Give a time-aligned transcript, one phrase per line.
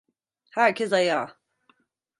[0.51, 1.29] Herkes ayağa!